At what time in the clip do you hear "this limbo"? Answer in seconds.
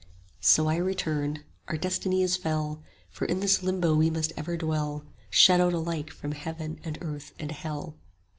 3.39-3.93